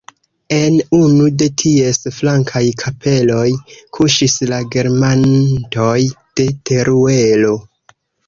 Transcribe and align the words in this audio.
En 0.55 0.75
unu 0.99 1.25
de 1.41 1.47
ties 1.61 1.99
flankaj 2.19 2.63
kapeloj 2.83 3.45
kuŝis 3.99 4.37
la 4.53 4.61
Geamantoj 4.75 5.99
de 6.41 6.49
Teruelo. 6.71 7.55